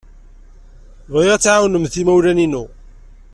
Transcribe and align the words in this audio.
Bɣiɣ 1.11 1.31
ad 1.33 1.41
tɛawnemt 1.41 1.95
imawlan-inu. 2.01 2.63